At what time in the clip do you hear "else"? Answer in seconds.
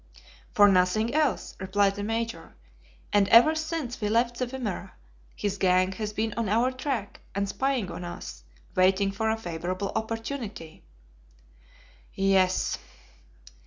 1.13-1.55